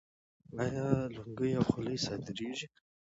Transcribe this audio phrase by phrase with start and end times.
[0.63, 2.67] آیا لونګۍ او خولۍ صادریږي؟